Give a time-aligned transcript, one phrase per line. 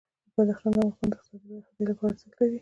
[0.35, 2.57] بدخشان د افغانستان د اقتصادي ودې لپاره ارزښت لري.